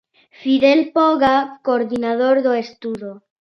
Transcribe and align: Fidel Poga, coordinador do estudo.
Fidel 0.41 0.79
Poga, 0.95 1.35
coordinador 1.67 2.35
do 2.45 2.51
estudo. 2.63 3.11